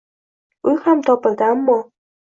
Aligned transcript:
Uy 0.71 0.79
ham 0.87 1.03
topildi. 1.11 1.45
Ammo: 1.53 1.77